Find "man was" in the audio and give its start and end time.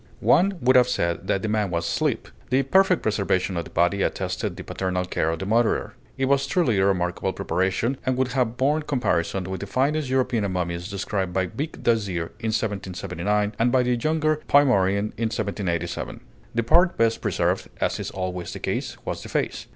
1.47-1.85